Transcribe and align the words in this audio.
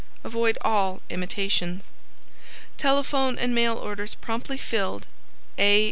Avoid 0.23 0.57
all 0.61 0.99
imitations. 1.11 1.83
TELEPHONE 2.79 3.37
AND 3.37 3.53
MAIL 3.53 3.77
ORDERS 3.77 4.15
PROMPTLY 4.15 4.57
FILLED 4.57 5.05
A. 5.59 5.79